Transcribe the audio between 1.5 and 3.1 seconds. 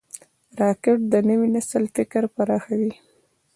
نسل فکر پراخوي